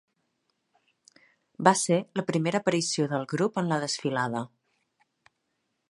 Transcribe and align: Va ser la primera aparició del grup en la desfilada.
Va 1.67 1.73
ser 1.81 1.99
la 2.21 2.25
primera 2.31 2.63
aparició 2.65 3.07
del 3.13 3.29
grup 3.35 3.63
en 3.63 3.71
la 3.75 3.81
desfilada. 3.85 4.43